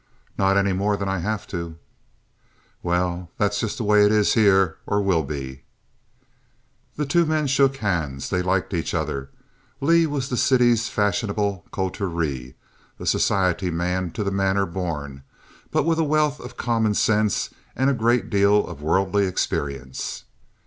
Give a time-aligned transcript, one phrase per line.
[0.35, 1.77] "Not any more than I have to."
[2.81, 5.61] "Well, that's just the way it is here—or will be."
[6.95, 8.31] The two men shook hands.
[8.31, 9.29] They liked each other.
[9.79, 12.55] Leigh was of the city's fashionable coterie,
[12.99, 15.21] a society man to the manner born,
[15.69, 20.23] but with a wealth of common sense and a great deal of worldly experience.